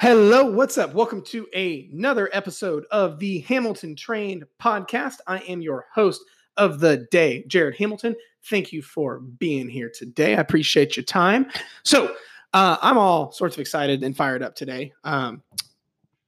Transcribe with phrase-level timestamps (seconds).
[0.00, 0.94] Hello, what's up?
[0.94, 5.16] Welcome to another episode of the Hamilton Trained podcast.
[5.26, 6.22] I am your host
[6.56, 8.14] of the day, Jared Hamilton.
[8.44, 10.36] Thank you for being here today.
[10.36, 11.50] I appreciate your time.
[11.82, 12.14] So,
[12.54, 14.92] uh, I'm all sorts of excited and fired up today.
[15.02, 15.42] Um,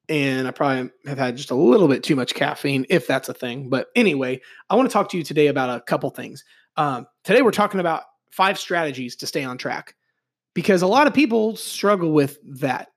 [0.08, 3.34] and I probably have had just a little bit too much caffeine, if that's a
[3.34, 3.68] thing.
[3.68, 6.44] But anyway, I want to talk to you today about a couple things.
[6.76, 8.02] Um, today, we're talking about
[8.32, 9.94] five strategies to stay on track
[10.54, 12.88] because a lot of people struggle with that,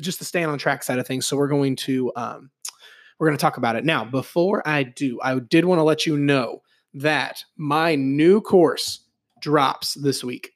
[0.00, 1.26] just the staying on track side of things.
[1.26, 2.50] So we're going to um,
[3.18, 4.04] we're going to talk about it now.
[4.04, 6.62] Before I do, I did want to let you know
[6.94, 9.00] that my new course
[9.40, 10.52] drops this week.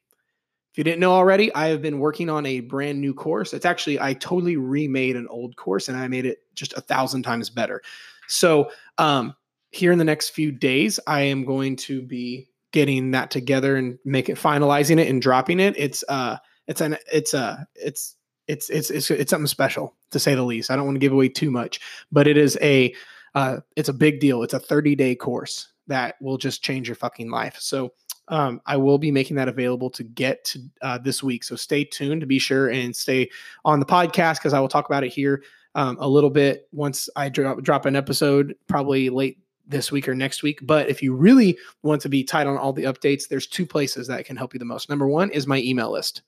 [0.72, 3.54] If you didn't know already, I have been working on a brand new course.
[3.54, 7.22] It's actually I totally remade an old course and I made it just a thousand
[7.22, 7.82] times better.
[8.28, 9.34] So um,
[9.70, 13.98] here in the next few days, I am going to be getting that together and
[14.04, 15.74] make it finalizing it and dropping it.
[15.78, 16.36] It's uh
[16.66, 18.15] it's an it's a it's
[18.48, 20.70] it's it's it's it's something special to say the least.
[20.70, 21.80] I don't want to give away too much,
[22.12, 22.94] but it is a
[23.34, 24.42] uh it's a big deal.
[24.42, 27.56] It's a 30 day course that will just change your fucking life.
[27.58, 27.92] So
[28.28, 31.44] um, I will be making that available to get to uh, this week.
[31.44, 33.30] So stay tuned to be sure and stay
[33.64, 35.42] on the podcast because I will talk about it here
[35.76, 39.38] um, a little bit once I drop, drop an episode, probably late
[39.68, 40.60] this week or next week.
[40.62, 44.06] But if you really want to be tight on all the updates, there's two places
[44.08, 44.88] that can help you the most.
[44.88, 46.22] Number one is my email list.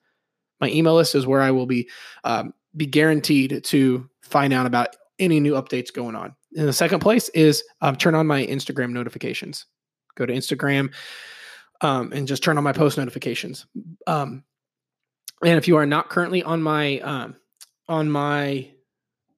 [0.61, 1.89] My email list is where I will be
[2.25, 6.34] um, be guaranteed to find out about any new updates going on.
[6.56, 9.67] And the second place is um, turn on my Instagram notifications.
[10.15, 10.92] Go to Instagram
[11.81, 13.67] um, and just turn on my post notifications.
[14.06, 14.45] Um,
[15.45, 17.37] and if you are not currently on my um,
[17.89, 18.70] on my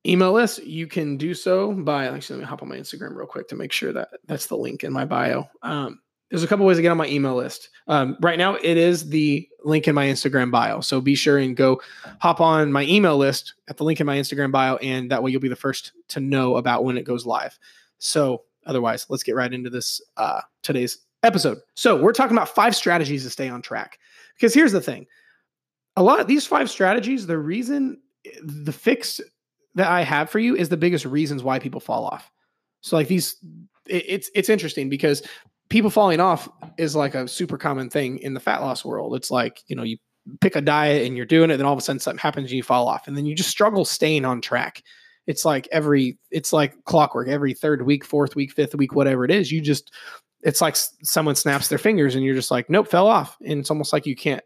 [0.06, 3.26] email list, you can do so by actually let me hop on my Instagram real
[3.26, 5.48] quick to make sure that that's the link in my bio.
[5.62, 7.70] Um, there's a couple ways to get on my email list.
[7.88, 10.80] Um, right now, it is the link in my Instagram bio.
[10.80, 11.82] So be sure and go
[12.20, 15.30] hop on my email list at the link in my Instagram bio, and that way
[15.30, 17.58] you'll be the first to know about when it goes live.
[17.98, 21.58] So otherwise, let's get right into this uh, today's episode.
[21.74, 23.98] So we're talking about five strategies to stay on track.
[24.34, 25.06] Because here's the thing:
[25.96, 28.00] a lot of these five strategies, the reason
[28.42, 29.20] the fix
[29.74, 32.30] that I have for you is the biggest reasons why people fall off.
[32.82, 33.36] So like these,
[33.86, 35.22] it's it's interesting because
[35.70, 39.14] people falling off is like a super common thing in the fat loss world.
[39.14, 39.96] It's like you know you
[40.40, 42.56] pick a diet and you're doing it, then all of a sudden something happens and
[42.56, 44.82] you fall off, and then you just struggle staying on track.
[45.26, 47.28] It's like every it's like clockwork.
[47.28, 49.92] Every third week, fourth week, fifth week, whatever it is, you just
[50.42, 53.70] it's like someone snaps their fingers and you're just like nope fell off and it's
[53.70, 54.42] almost like you can't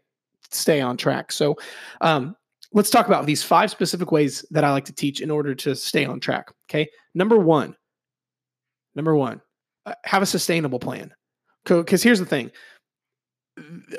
[0.51, 1.55] stay on track so
[2.01, 2.35] um,
[2.75, 5.75] let's talk about these five specific ways that I like to teach in order to
[5.75, 6.51] stay on track.
[6.69, 6.89] Okay.
[7.15, 7.75] Number one,
[8.95, 9.41] number one,
[9.85, 11.13] Uh, have a sustainable plan.
[11.65, 12.51] Because here's the thing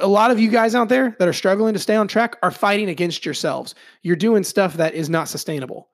[0.01, 2.51] a lot of you guys out there that are struggling to stay on track are
[2.51, 3.75] fighting against yourselves.
[4.03, 5.89] You're doing stuff that is not sustainable.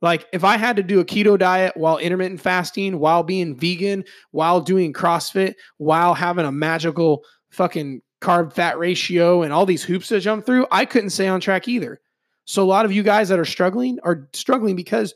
[0.00, 4.04] Like if I had to do a keto diet while intermittent fasting, while being vegan,
[4.32, 10.08] while doing CrossFit, while having a magical fucking carb fat ratio and all these hoops
[10.08, 12.00] to jump through, I couldn't stay on track either.
[12.44, 15.14] So a lot of you guys that are struggling are struggling because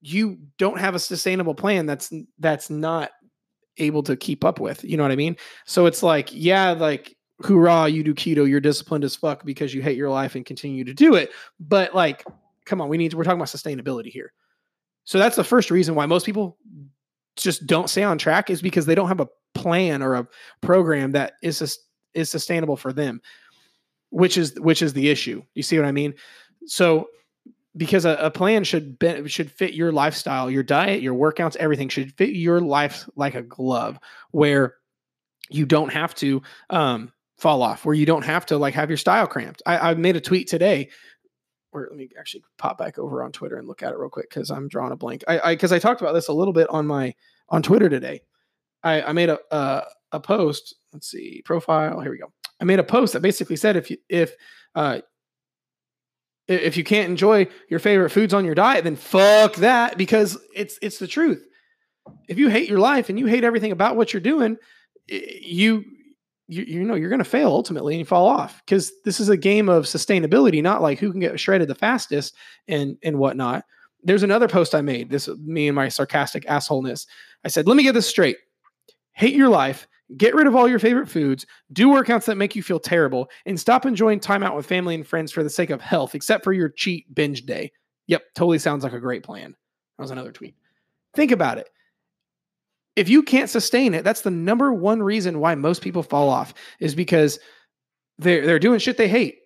[0.00, 3.10] you don't have a sustainable plan that's that's not
[3.78, 4.84] able to keep up with.
[4.84, 5.36] You know what I mean?
[5.64, 9.82] So it's like, yeah, like hoorah, you do keto, you're disciplined as fuck because you
[9.82, 11.30] hate your life and continue to do it.
[11.60, 12.24] But like,
[12.64, 14.32] come on, we need to, we're talking about sustainability here.
[15.04, 16.58] So that's the first reason why most people
[17.36, 20.28] just don't stay on track is because they don't have a plan or a
[20.60, 21.80] program that is
[22.14, 23.22] is sustainable for them,
[24.10, 25.42] which is which is the issue.
[25.54, 26.14] You see what I mean?
[26.66, 27.08] So
[27.78, 31.88] because a, a plan should be, should fit your lifestyle, your diet, your workouts, everything
[31.88, 33.98] should fit your life like a glove,
[34.32, 34.74] where
[35.48, 38.96] you don't have to um, fall off, where you don't have to like have your
[38.96, 39.62] style cramped.
[39.64, 40.90] I, I made a tweet today.
[41.70, 44.30] Or let me actually pop back over on Twitter and look at it real quick
[44.30, 45.22] because I'm drawing a blank.
[45.28, 47.14] I because I, I, talked about this a little bit on my
[47.50, 48.22] on Twitter today.
[48.82, 50.74] I, I made a, a a post.
[50.94, 52.00] Let's see profile.
[52.00, 52.32] Here we go.
[52.58, 54.32] I made a post that basically said if you if
[54.74, 55.00] uh,
[56.48, 60.78] if you can't enjoy your favorite foods on your diet, then fuck that because it's
[60.82, 61.46] it's the truth.
[62.26, 64.56] If you hate your life and you hate everything about what you're doing,
[65.06, 65.84] you
[66.50, 69.28] you, you know you're going to fail ultimately and you fall off because this is
[69.28, 72.34] a game of sustainability, not like who can get shredded the fastest
[72.66, 73.64] and and whatnot.
[74.02, 75.10] There's another post I made.
[75.10, 77.06] This me and my sarcastic assholeness.
[77.44, 78.38] I said, let me get this straight.
[79.12, 79.86] Hate your life
[80.16, 83.60] Get rid of all your favorite foods, do workouts that make you feel terrible, and
[83.60, 86.52] stop enjoying time out with family and friends for the sake of health, except for
[86.52, 87.70] your cheat binge day.
[88.06, 89.50] Yep, totally sounds like a great plan.
[89.98, 90.54] That was another tweet.
[91.14, 91.68] Think about it.
[92.96, 96.54] If you can't sustain it, that's the number one reason why most people fall off
[96.80, 97.38] is because
[98.18, 99.37] they're they're doing shit they hate.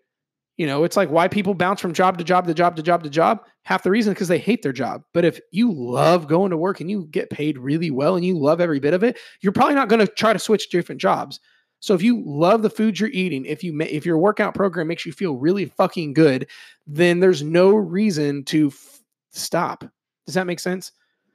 [0.59, 3.03] You know, it's like why people bounce from job to job to job to job
[3.03, 3.41] to job.
[3.63, 5.03] Half the reason is because they hate their job.
[5.15, 8.39] But if you love going to work and you get paid really well and you
[8.39, 11.41] love every bit of it, you're probably not going to try to switch different jobs.
[11.81, 15.05] So if you love the food you're eating, if you if your workout program makes
[15.05, 16.49] you feel really fucking good,
[16.87, 19.01] then there's no reason to f-
[19.33, 19.85] stop.
[20.25, 20.93] Does that make sense?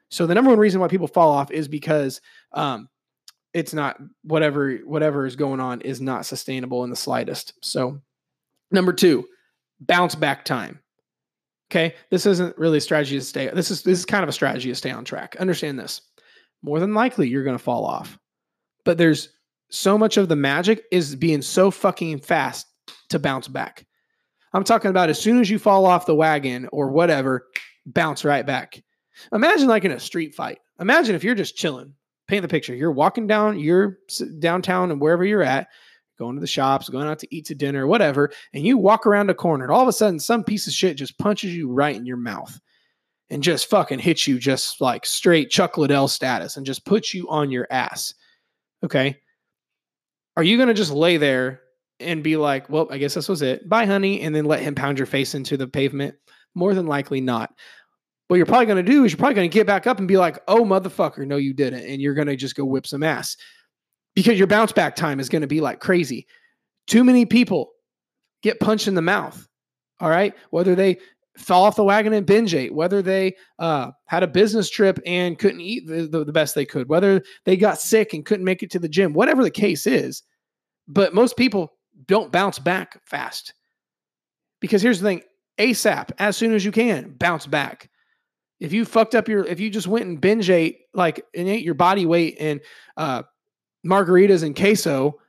[0.10, 2.22] So the number one reason why people fall off is because
[2.54, 2.88] um,
[3.54, 7.54] it's not whatever whatever is going on is not sustainable in the slightest.
[7.62, 8.02] So
[8.72, 9.28] number two,
[9.80, 10.80] bounce back time.
[11.70, 13.50] Okay, this isn't really a strategy to stay.
[13.54, 15.36] This is this is kind of a strategy to stay on track.
[15.38, 16.02] Understand this.
[16.62, 18.18] More than likely, you're going to fall off,
[18.86, 19.30] but there's
[19.70, 22.68] so much of the magic is being so fucking fast
[23.10, 23.86] to bounce back.
[24.54, 27.48] I'm talking about as soon as you fall off the wagon or whatever,
[27.86, 28.82] bounce right back.
[29.34, 30.60] Imagine like in a street fight.
[30.80, 31.94] Imagine if you're just chilling.
[32.28, 32.76] Paint the picture.
[32.76, 34.00] You're walking down, you're
[34.40, 35.68] downtown and wherever you're at,
[36.18, 39.30] going to the shops, going out to eat to dinner, whatever, and you walk around
[39.30, 41.96] a corner, and all of a sudden, some piece of shit just punches you right
[41.96, 42.60] in your mouth
[43.30, 47.28] and just fucking hits you just like straight Chuck Liddell status and just puts you
[47.30, 48.14] on your ass.
[48.84, 49.18] Okay.
[50.36, 51.62] Are you going to just lay there
[52.00, 53.68] and be like, well, I guess this was it.
[53.68, 54.22] Bye, honey.
[54.22, 56.16] And then let him pound your face into the pavement?
[56.56, 57.54] More than likely not.
[58.28, 60.08] What you're probably going to do is you're probably going to get back up and
[60.08, 61.86] be like, oh, motherfucker, no, you didn't.
[61.86, 63.38] And you're going to just go whip some ass
[64.18, 66.26] because your bounce back time is going to be like crazy.
[66.88, 67.70] Too many people
[68.42, 69.48] get punched in the mouth.
[70.00, 70.34] All right.
[70.50, 70.98] Whether they
[71.38, 75.38] fell off the wagon and binge ate, whether they uh, had a business trip and
[75.38, 78.64] couldn't eat the, the, the best they could, whether they got sick and couldn't make
[78.64, 80.24] it to the gym, whatever the case is.
[80.88, 81.74] But most people
[82.08, 83.54] don't bounce back fast.
[84.62, 85.22] Because here's the thing
[85.60, 87.92] ASAP, as soon as you can, bounce back.
[88.60, 91.64] If you fucked up your, if you just went and binge ate, like, and ate
[91.64, 92.62] your body weight and
[92.98, 93.22] uh,
[93.88, 95.20] margaritas and queso,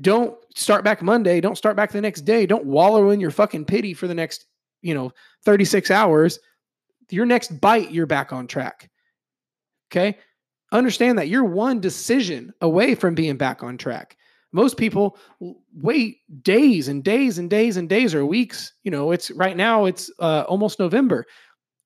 [0.00, 1.40] don't start back Monday.
[1.40, 2.46] Don't start back the next day.
[2.46, 4.46] Don't wallow in your fucking pity for the next
[4.82, 5.12] you know
[5.44, 6.38] 36 hours.
[7.10, 8.90] Your next bite you're back on track.
[9.90, 10.18] Okay?
[10.72, 14.16] Understand that you're one decision away from being back on track.
[14.52, 15.18] Most people
[15.74, 18.72] wait days and days and days and days or weeks.
[18.82, 21.26] You know it's right now it's uh, almost november.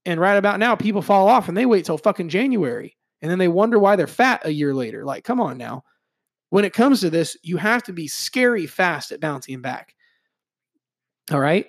[0.04, 2.96] And right about now people fall off and they wait till fucking january.
[3.22, 5.04] And then they wonder why they're fat a year later.
[5.04, 5.84] Like come on now
[6.52, 9.94] when it comes to this you have to be scary fast at bouncing back.
[11.31, 11.66] All right?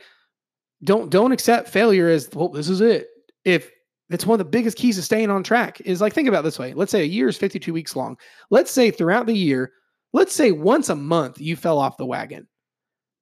[0.83, 3.07] Don't don't accept failure as well this is it.
[3.45, 3.71] If
[4.09, 6.59] it's one of the biggest keys to staying on track is like think about this
[6.59, 6.74] way.
[6.74, 8.18] Let's say a year is 52 weeks long.
[8.50, 9.71] Let's say throughout the year
[10.12, 12.45] let's say once a month you fell off the wagon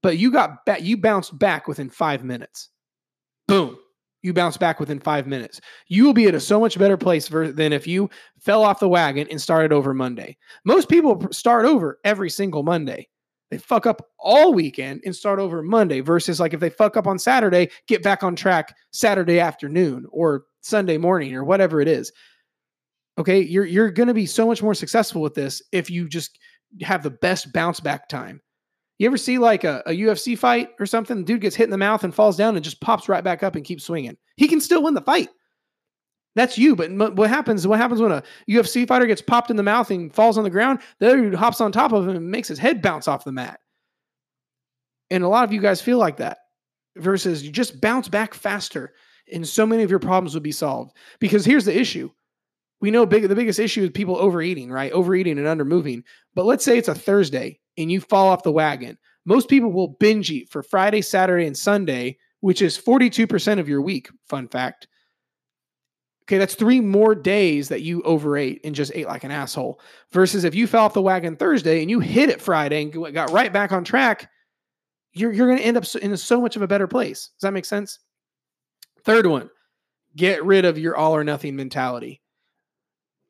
[0.01, 2.69] but you got back you bounced back within five minutes.
[3.47, 3.77] Boom
[4.21, 7.27] you bounce back within five minutes you will be at a so much better place
[7.27, 8.09] than if you
[8.39, 10.35] fell off the wagon and started over monday
[10.65, 13.07] most people start over every single monday
[13.51, 17.05] they fuck up all weekend and start over Monday versus like if they fuck up
[17.05, 22.13] on Saturday, get back on track Saturday afternoon or Sunday morning or whatever it is.
[23.17, 26.39] Okay, you're you're going to be so much more successful with this if you just
[26.81, 28.41] have the best bounce back time.
[29.01, 31.17] You ever see like a, a UFC fight or something?
[31.17, 33.41] The dude gets hit in the mouth and falls down and just pops right back
[33.41, 34.15] up and keeps swinging.
[34.37, 35.29] He can still win the fight.
[36.35, 36.75] That's you.
[36.75, 37.65] But what happens?
[37.65, 40.51] What happens when a UFC fighter gets popped in the mouth and falls on the
[40.51, 40.81] ground?
[40.99, 43.31] The other dude hops on top of him and makes his head bounce off the
[43.31, 43.59] mat.
[45.09, 46.37] And a lot of you guys feel like that.
[46.95, 48.93] Versus you just bounce back faster,
[49.33, 50.95] and so many of your problems would be solved.
[51.19, 52.11] Because here's the issue:
[52.81, 54.91] we know big the biggest issue is people overeating, right?
[54.91, 56.03] Overeating and under moving.
[56.35, 58.97] But let's say it's a Thursday and you fall off the wagon.
[59.25, 63.81] Most people will binge eat for Friday, Saturday, and Sunday, which is 42% of your
[63.81, 64.09] week.
[64.27, 64.87] Fun fact.
[66.25, 69.81] Okay, that's three more days that you overate and just ate like an asshole.
[70.11, 73.31] Versus if you fell off the wagon Thursday and you hit it Friday and got
[73.31, 74.29] right back on track,
[75.13, 77.31] you're, you're going to end up in so much of a better place.
[77.37, 77.99] Does that make sense?
[79.03, 79.49] Third one,
[80.15, 82.21] get rid of your all or nothing mentality.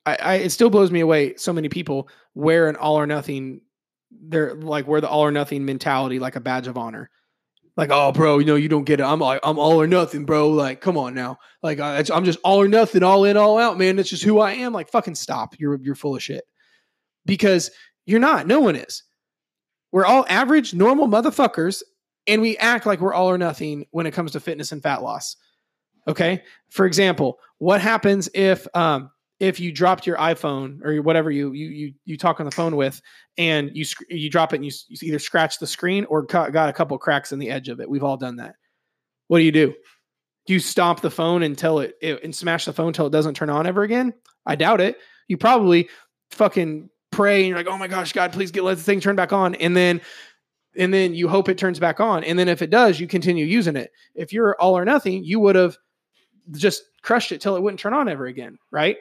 [0.04, 1.34] I, I it still blows me away.
[1.36, 3.62] So many people wear an all or nothing.
[4.20, 7.10] They're like wear the all or nothing mentality like a badge of honor
[7.76, 9.04] like, oh, bro, you know, you don't get it.
[9.04, 10.50] I'm like, I'm all or nothing, bro.
[10.50, 11.38] Like, come on now.
[11.62, 13.96] Like, I, I'm just all or nothing, all in, all out, man.
[13.96, 14.72] That's just who I am.
[14.72, 15.54] Like, fucking stop.
[15.58, 16.44] You're you're full of shit.
[17.24, 17.70] Because
[18.04, 18.46] you're not.
[18.46, 19.04] No one is.
[19.90, 21.82] We're all average, normal motherfuckers,
[22.26, 25.02] and we act like we're all or nothing when it comes to fitness and fat
[25.02, 25.36] loss.
[26.06, 26.42] Okay.
[26.70, 29.10] For example, what happens if um,
[29.42, 32.76] if you dropped your iPhone or whatever you you you, you talk on the phone
[32.76, 33.02] with,
[33.36, 36.72] and you you drop it and you, you either scratch the screen or got a
[36.72, 37.90] couple cracks in the edge of it.
[37.90, 38.54] We've all done that.
[39.26, 39.74] What do you do?
[40.46, 43.34] Do you stomp the phone until it, it and smash the phone until it doesn't
[43.34, 44.14] turn on ever again?
[44.46, 44.96] I doubt it.
[45.26, 45.88] You probably
[46.30, 49.16] fucking pray and you're like, oh my gosh, God, please get let the thing turn
[49.16, 50.00] back on, and then
[50.76, 52.22] and then you hope it turns back on.
[52.22, 53.90] And then if it does, you continue using it.
[54.14, 55.76] If you're all or nothing, you would have
[56.52, 58.98] just crushed it till it wouldn't turn on ever again, right?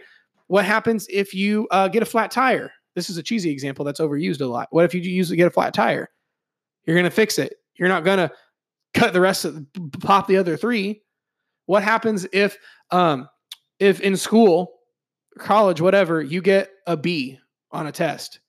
[0.52, 2.74] What happens if you uh, get a flat tire?
[2.94, 4.68] This is a cheesy example that's overused a lot.
[4.72, 6.10] What if you use to get a flat tire?
[6.84, 7.54] You're going to fix it.
[7.76, 8.30] You're not going to
[8.94, 9.66] cut the rest of
[10.02, 11.04] pop the other three.
[11.68, 12.58] What happens if
[12.90, 13.30] um
[13.80, 14.74] if in school,
[15.40, 17.40] college, whatever, you get a B
[17.72, 18.42] on a test?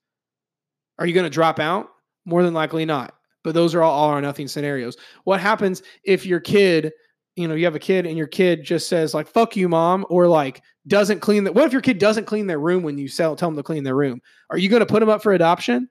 [0.98, 1.88] Are you going to drop out?
[2.24, 3.14] More than likely not.
[3.44, 4.96] But those are all all or nothing scenarios.
[5.22, 6.90] What happens if your kid,
[7.36, 10.04] you know, you have a kid and your kid just says like "fuck you, mom,"
[10.08, 11.52] or like doesn't clean the.
[11.52, 13.84] What if your kid doesn't clean their room when you sell, tell them to clean
[13.84, 14.20] their room?
[14.50, 15.88] Are you going to put them up for adoption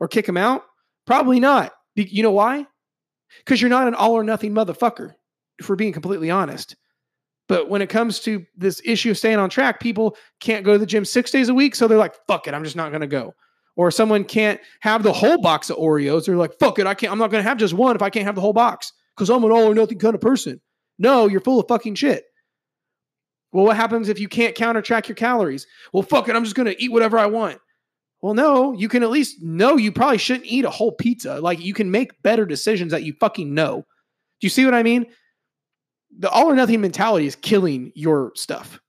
[0.00, 0.62] or kick them out?
[1.06, 1.72] Probably not.
[1.94, 2.66] You know why?
[3.38, 5.14] Because you're not an all or nothing motherfucker.
[5.58, 6.76] If we're being completely honest.
[7.48, 10.78] But when it comes to this issue of staying on track, people can't go to
[10.78, 13.00] the gym six days a week, so they're like, "Fuck it, I'm just not going
[13.00, 13.34] to go."
[13.76, 16.26] or someone can't have the whole box of Oreos.
[16.26, 18.26] They're like, fuck it, I can't, I'm not gonna have just one if I can't
[18.26, 18.92] have the whole box.
[19.16, 20.60] Because I'm an all or nothing kind of person.
[20.98, 22.24] No, you're full of fucking shit.
[23.52, 25.66] Well, what happens if you can't counter track your calories?
[25.92, 27.58] Well, fuck it, I'm just gonna eat whatever I want.
[28.22, 31.40] Well, no, you can at least know you probably shouldn't eat a whole pizza.
[31.40, 33.84] Like you can make better decisions that you fucking know.
[34.40, 35.06] Do you see what I mean?
[36.18, 38.80] The all or nothing mentality is killing your stuff,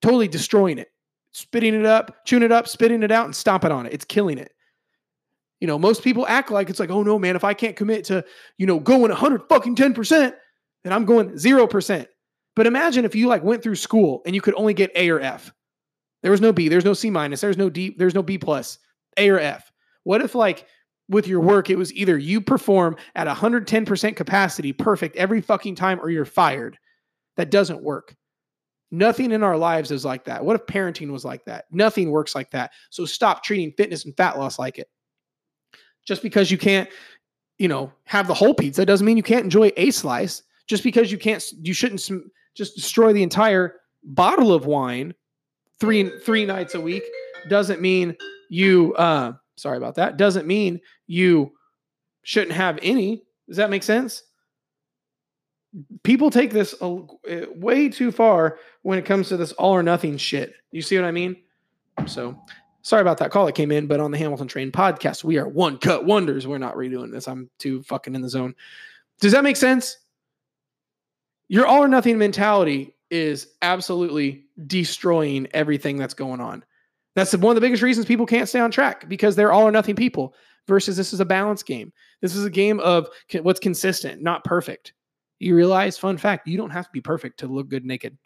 [0.00, 0.88] totally destroying it
[1.38, 3.92] spitting it up, chewing it up, spitting it out, and stomping on it.
[3.92, 4.52] It's killing it.
[5.60, 8.04] You know, most people act like it's like, oh no, man, if I can't commit
[8.06, 8.24] to,
[8.58, 10.32] you know, going 100 fucking 10%,
[10.84, 12.06] then I'm going 0%.
[12.54, 15.20] But imagine if you like went through school and you could only get A or
[15.20, 15.52] F.
[16.22, 18.78] There was no B, there's no C minus, there's no D, there's no B plus,
[19.16, 19.70] A or F.
[20.04, 20.66] What if like
[21.08, 26.00] with your work, it was either you perform at 110% capacity, perfect every fucking time,
[26.00, 26.78] or you're fired?
[27.36, 28.16] That doesn't work.
[28.90, 30.44] Nothing in our lives is like that.
[30.44, 31.66] What if parenting was like that?
[31.70, 32.72] Nothing works like that.
[32.90, 34.88] So stop treating fitness and fat loss like it.
[36.04, 36.88] Just because you can't,
[37.58, 40.42] you know, have the whole pizza doesn't mean you can't enjoy a slice.
[40.66, 42.08] Just because you can't, you shouldn't
[42.54, 45.14] just destroy the entire bottle of wine
[45.80, 47.02] three three nights a week
[47.48, 48.16] doesn't mean
[48.48, 48.94] you.
[48.94, 50.16] uh Sorry about that.
[50.16, 51.52] Doesn't mean you
[52.22, 53.24] shouldn't have any.
[53.48, 54.22] Does that make sense?
[56.02, 56.74] people take this
[57.28, 60.54] eh, way too far when it comes to this all or nothing shit.
[60.70, 61.36] You see what I mean?
[62.06, 62.40] So
[62.88, 65.46] sorry about that call that came in, but on the Hamilton Trained podcast, we are
[65.46, 66.46] one cut wonders.
[66.46, 67.28] We're not redoing this.
[67.28, 68.54] I'm too fucking in the zone.
[69.20, 69.98] Does that make sense?
[71.48, 76.64] Your all or nothing mentality is absolutely destroying everything that's going on.
[77.14, 79.72] That's one of the biggest reasons people can't stay on track because they're all or
[79.72, 80.34] nothing people
[80.66, 81.92] versus this is a balance game.
[82.22, 83.08] This is a game of
[83.42, 84.92] what's consistent, not perfect.
[85.40, 88.16] You realize, fun fact, you don't have to be perfect to look good naked.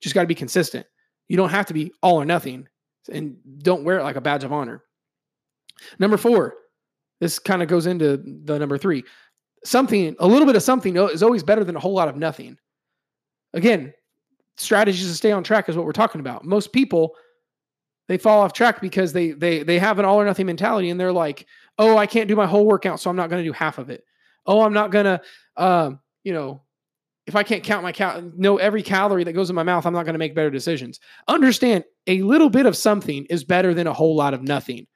[0.00, 0.86] Just got to be consistent.
[1.28, 2.68] You don't have to be all or nothing
[3.12, 4.82] and don't wear it like a badge of honor.
[5.98, 6.54] Number four,
[7.20, 9.04] this kind of goes into the number three.
[9.64, 12.56] Something, a little bit of something is always better than a whole lot of nothing.
[13.54, 13.92] Again,
[14.56, 16.44] strategies to stay on track is what we're talking about.
[16.44, 17.14] Most people,
[18.08, 20.98] they fall off track because they they they have an all or nothing mentality and
[20.98, 21.46] they're like,
[21.78, 23.90] oh, I can't do my whole workout, so I'm not going to do half of
[23.90, 24.04] it.
[24.46, 25.20] Oh, I'm not going to
[25.56, 26.62] um, you know,
[27.28, 29.92] if I can't count my cal, know every calorie that goes in my mouth, I'm
[29.92, 30.98] not going to make better decisions.
[31.28, 34.86] Understand a little bit of something is better than a whole lot of nothing.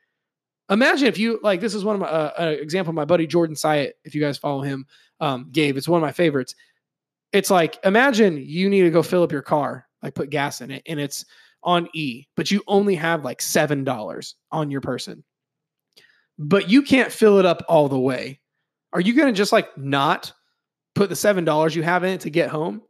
[0.70, 3.92] Imagine if you like this is one of my uh, example my buddy Jordan Syatt,
[4.04, 4.86] if you guys follow him,
[5.20, 5.76] um, gave.
[5.76, 6.54] It's one of my favorites.
[7.32, 10.70] It's like imagine you need to go fill up your car, like put gas in
[10.70, 11.26] it, and it's
[11.62, 15.22] on E, but you only have like seven dollars on your person,
[16.38, 18.40] but you can't fill it up all the way.
[18.94, 20.32] Are you going to just like not
[20.94, 22.82] put the seven dollars you have in it to get home?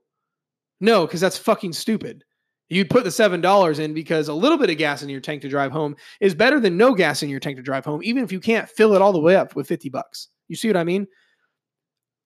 [0.80, 2.24] No, because that's fucking stupid.
[2.68, 5.42] You'd put the seven dollars in because a little bit of gas in your tank
[5.42, 8.24] to drive home is better than no gas in your tank to drive home, even
[8.24, 10.28] if you can't fill it all the way up with 50 bucks.
[10.48, 11.06] You see what I mean?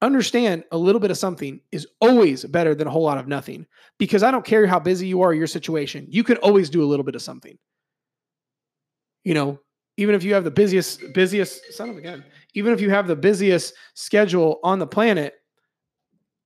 [0.02, 3.66] Understand a little bit of something is always better than a whole lot of nothing
[3.98, 6.86] because I don't care how busy you are, your situation, you can always do a
[6.86, 7.58] little bit of something.
[9.24, 9.58] You know,
[9.96, 13.08] even if you have the busiest, busiest son of a gun, even if you have
[13.08, 15.34] the busiest schedule on the planet,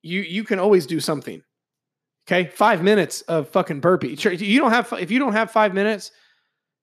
[0.03, 1.41] you you can always do something.
[2.27, 4.15] Okay, five minutes of fucking burpee.
[4.15, 6.11] You don't have if you don't have five minutes,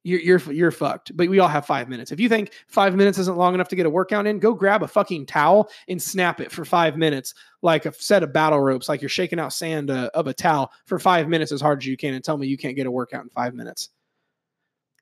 [0.02, 1.16] you're you're you're fucked.
[1.16, 2.10] But we all have five minutes.
[2.10, 4.82] If you think five minutes isn't long enough to get a workout in, go grab
[4.82, 8.88] a fucking towel and snap it for five minutes, like a set of battle ropes,
[8.88, 11.86] like you're shaking out sand uh, of a towel for five minutes as hard as
[11.86, 13.90] you can, and tell me you can't get a workout in five minutes.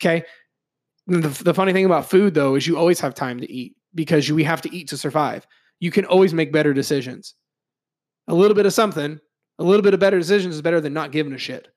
[0.01, 0.25] Okay.
[1.07, 4.29] The, the funny thing about food though is you always have time to eat because
[4.29, 5.47] you, we have to eat to survive.
[5.81, 7.35] You can always make better decisions
[8.28, 9.21] a little bit of something,
[9.59, 11.68] a little bit of better decisions is better than not giving a shit.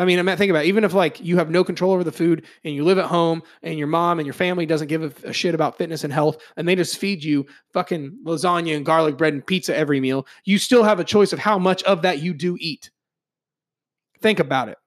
[0.00, 0.68] I mean, I mean, think about it.
[0.68, 3.42] even if like you have no control over the food and you live at home
[3.62, 6.38] and your mom and your family doesn't give a, a, shit about fitness and health
[6.56, 7.44] and they just feed you
[7.74, 11.38] fucking lasagna and garlic bread and pizza every meal, you still have a choice of
[11.38, 12.90] how much of that you do eat.
[14.22, 14.78] Think about it.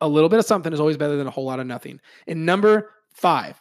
[0.00, 1.98] A little bit of something is always better than a whole lot of nothing.
[2.28, 3.60] And number five,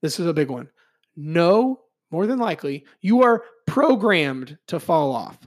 [0.00, 0.68] this is a big one.
[1.16, 1.80] No,
[2.10, 5.38] more than likely, you are programmed to fall off.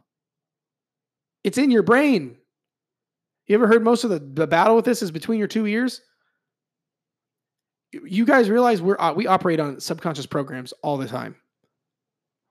[1.44, 2.38] It's in your brain.
[3.48, 6.02] You ever heard most of the, the battle with this is between your two ears?
[7.92, 11.36] You guys realize we're uh, we operate on subconscious programs all the time,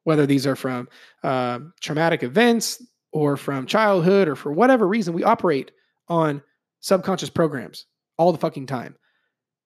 [0.03, 0.89] whether these are from
[1.23, 5.71] uh, traumatic events or from childhood or for whatever reason, we operate
[6.09, 6.43] on
[6.81, 7.87] subconscious programs
[8.17, 8.97] all the fucking time.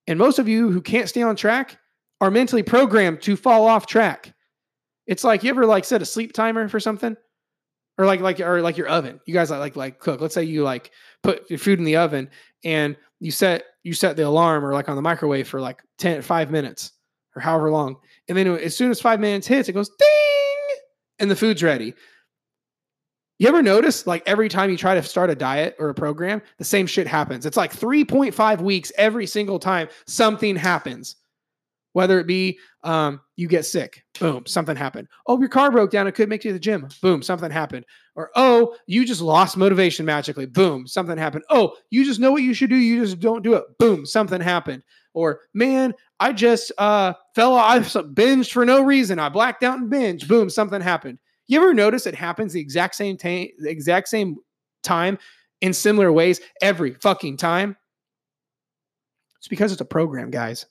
[0.06, 1.78] And most of you who can't stay on track
[2.22, 4.32] are mentally programmed to fall off track.
[5.06, 7.16] It's like you ever like set a sleep timer for something?
[7.98, 9.20] or like like or like your oven.
[9.26, 10.20] You guys like like like cook.
[10.20, 10.90] Let's say you like
[11.22, 12.30] put your food in the oven
[12.64, 16.22] and you set you set the alarm or like on the microwave for like 10
[16.22, 16.92] 5 minutes
[17.36, 17.96] or however long.
[18.28, 20.76] And then as soon as 5 minutes hits it goes ding
[21.18, 21.94] and the food's ready.
[23.38, 26.42] You ever notice like every time you try to start a diet or a program,
[26.58, 27.44] the same shit happens.
[27.44, 31.16] It's like 3.5 weeks every single time something happens
[31.92, 35.08] whether it be um, you get sick, boom, something happened.
[35.26, 36.06] Oh, your car broke down.
[36.06, 36.88] It could make you to the gym.
[37.00, 37.84] Boom, something happened.
[38.14, 40.46] Or oh, you just lost motivation magically.
[40.46, 41.44] Boom, something happened.
[41.50, 42.76] Oh, you just know what you should do.
[42.76, 43.64] You just don't do it.
[43.78, 44.82] Boom, something happened.
[45.14, 47.56] Or man, I just uh, fell.
[47.56, 49.18] I binged for no reason.
[49.18, 51.18] I blacked out and binged, Boom, something happened.
[51.46, 54.36] You ever notice it happens the exact same time, the exact same
[54.82, 55.18] time
[55.60, 57.76] in similar ways every fucking time?
[59.38, 60.66] It's because it's a program, guys.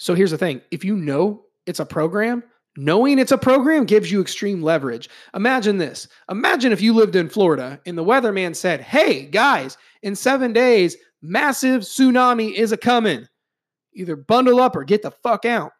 [0.00, 2.42] So here's the thing if you know it's a program,
[2.78, 5.10] knowing it's a program gives you extreme leverage.
[5.34, 6.08] Imagine this.
[6.30, 10.96] Imagine if you lived in Florida and the weatherman said, Hey, guys, in seven days,
[11.20, 13.26] massive tsunami is a coming.
[13.92, 15.72] Either bundle up or get the fuck out.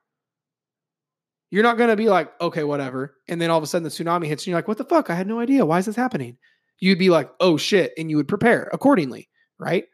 [1.51, 3.17] You're not going to be like, okay, whatever.
[3.27, 5.09] And then all of a sudden the tsunami hits and you're like, what the fuck?
[5.09, 5.65] I had no idea.
[5.65, 6.37] Why is this happening?
[6.79, 7.93] You'd be like, oh shit.
[7.97, 9.85] And you would prepare accordingly, right?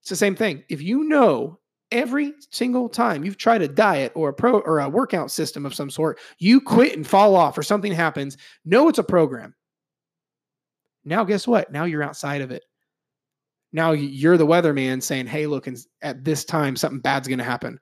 [0.00, 0.64] It's the same thing.
[0.68, 1.60] If you know
[1.92, 5.74] every single time you've tried a diet or a pro or a workout system of
[5.74, 9.54] some sort, you quit and fall off or something happens, know it's a program.
[11.04, 11.70] Now, guess what?
[11.70, 12.64] Now you're outside of it.
[13.72, 15.68] Now you're the weatherman saying, hey, look,
[16.02, 17.78] at this time, something bad's going to happen.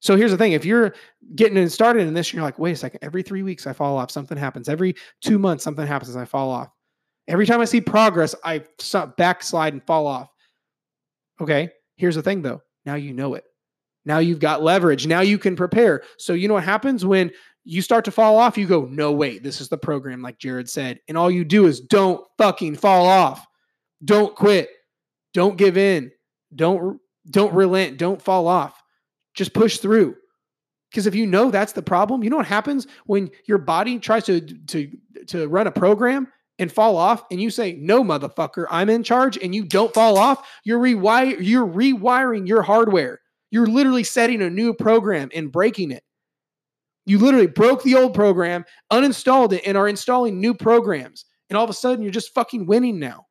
[0.00, 0.94] So here's the thing if you're
[1.36, 4.10] getting started in this, you're like, wait a second, every three weeks I fall off,
[4.10, 4.68] something happens.
[4.68, 6.68] Every two months, something happens, I fall off.
[7.28, 8.64] Every time I see progress, I
[9.16, 10.28] backslide and fall off.
[11.40, 13.44] Okay, here's the thing though now you know it.
[14.04, 15.06] Now you've got leverage.
[15.06, 16.02] Now you can prepare.
[16.18, 17.30] So you know what happens when
[17.64, 18.58] you start to fall off?
[18.58, 20.98] You go, no, wait, this is the program, like Jared said.
[21.08, 23.46] And all you do is don't fucking fall off.
[24.04, 24.68] Don't quit.
[25.32, 26.10] Don't give in.
[26.54, 26.98] Don't
[27.30, 27.98] don't relent.
[27.98, 28.82] Don't fall off.
[29.34, 30.16] Just push through.
[30.90, 34.24] Because if you know that's the problem, you know what happens when your body tries
[34.24, 34.90] to to
[35.28, 36.26] to run a program
[36.62, 40.16] and fall off and you say no motherfucker i'm in charge and you don't fall
[40.16, 43.20] off you're you're rewiring your hardware.
[43.50, 46.02] You're literally setting a new program and breaking it.
[47.04, 51.64] You literally broke the old program uninstalled it and are installing new programs and all
[51.64, 53.26] of a sudden you're just fucking winning now.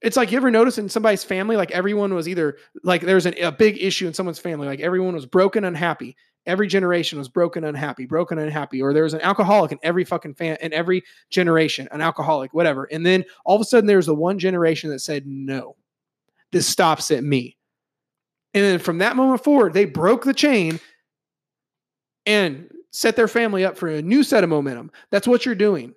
[0.00, 3.52] It's like you ever notice in somebody's family like everyone was either like there's a
[3.52, 8.06] big issue in someone's family like everyone was broken unhappy every generation was broken unhappy
[8.06, 12.00] broken unhappy or there was an alcoholic in every fucking fan in every generation an
[12.00, 12.84] alcoholic whatever.
[12.84, 15.76] And then all of a sudden there was the one generation that said no
[16.52, 17.56] this stops at me.
[18.52, 20.80] And then from that moment forward they broke the chain
[22.26, 24.90] and set their family up for a new set of momentum.
[25.10, 25.94] That's what you're doing.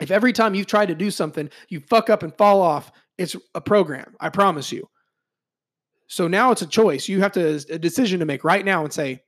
[0.00, 3.36] If every time you've tried to do something you fuck up and fall off it's
[3.54, 4.88] a program i promise you.
[6.10, 7.08] So now it's a choice.
[7.08, 9.22] You have to a decision to make right now and say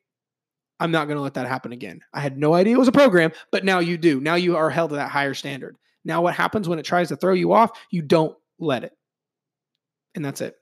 [0.82, 2.00] I'm not going to let that happen again.
[2.12, 4.20] I had no idea it was a program, but now you do.
[4.20, 5.76] Now you are held to that higher standard.
[6.04, 7.78] Now, what happens when it tries to throw you off?
[7.92, 8.90] You don't let it.
[10.16, 10.56] And that's it.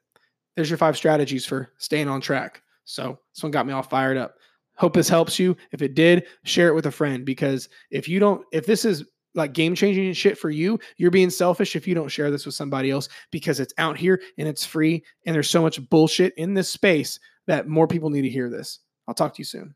[0.54, 2.60] There's your five strategies for staying on track.
[2.84, 4.34] So, this one got me all fired up.
[4.76, 5.56] Hope this helps you.
[5.72, 9.06] If it did, share it with a friend because if you don't, if this is
[9.34, 12.54] like game changing shit for you, you're being selfish if you don't share this with
[12.54, 16.52] somebody else because it's out here and it's free and there's so much bullshit in
[16.52, 18.80] this space that more people need to hear this.
[19.08, 19.74] I'll talk to you soon.